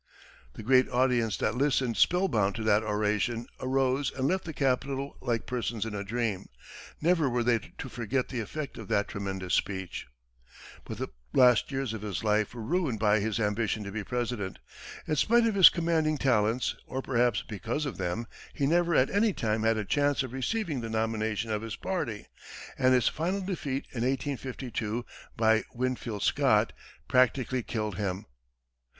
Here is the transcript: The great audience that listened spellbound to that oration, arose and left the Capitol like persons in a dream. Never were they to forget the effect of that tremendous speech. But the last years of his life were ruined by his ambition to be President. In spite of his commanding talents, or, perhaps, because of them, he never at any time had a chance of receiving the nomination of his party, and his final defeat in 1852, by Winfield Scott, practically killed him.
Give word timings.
The 0.53 0.63
great 0.63 0.89
audience 0.89 1.37
that 1.37 1.53
listened 1.53 1.95
spellbound 1.95 2.55
to 2.55 2.63
that 2.63 2.81
oration, 2.81 3.45
arose 3.59 4.11
and 4.11 4.27
left 4.27 4.45
the 4.45 4.51
Capitol 4.51 5.15
like 5.21 5.45
persons 5.45 5.85
in 5.85 5.93
a 5.93 6.03
dream. 6.03 6.49
Never 6.99 7.29
were 7.29 7.43
they 7.43 7.59
to 7.77 7.87
forget 7.87 8.29
the 8.29 8.39
effect 8.39 8.79
of 8.79 8.87
that 8.87 9.07
tremendous 9.07 9.53
speech. 9.53 10.07
But 10.85 10.97
the 10.97 11.09
last 11.33 11.71
years 11.71 11.93
of 11.93 12.01
his 12.01 12.23
life 12.23 12.55
were 12.55 12.63
ruined 12.63 12.97
by 12.97 13.19
his 13.19 13.39
ambition 13.39 13.83
to 13.83 13.91
be 13.91 14.03
President. 14.03 14.57
In 15.07 15.15
spite 15.17 15.45
of 15.45 15.53
his 15.53 15.69
commanding 15.69 16.17
talents, 16.17 16.73
or, 16.87 17.03
perhaps, 17.03 17.43
because 17.47 17.85
of 17.85 17.97
them, 17.97 18.25
he 18.55 18.65
never 18.65 18.95
at 18.95 19.11
any 19.11 19.33
time 19.33 19.61
had 19.61 19.77
a 19.77 19.85
chance 19.85 20.23
of 20.23 20.33
receiving 20.33 20.81
the 20.81 20.89
nomination 20.89 21.51
of 21.51 21.61
his 21.61 21.75
party, 21.75 22.25
and 22.75 22.95
his 22.95 23.07
final 23.07 23.41
defeat 23.41 23.85
in 23.91 24.01
1852, 24.01 25.05
by 25.37 25.63
Winfield 25.75 26.23
Scott, 26.23 26.73
practically 27.07 27.61
killed 27.61 27.97
him. 27.97 28.25